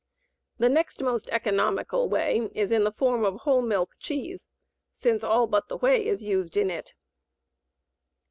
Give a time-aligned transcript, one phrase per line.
[0.57, 4.47] The next most economical way is in the form of whole milk cheese,
[4.91, 6.95] since all but the whey is used in it.